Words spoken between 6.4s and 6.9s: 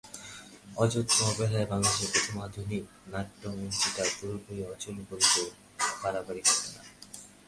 হবে না।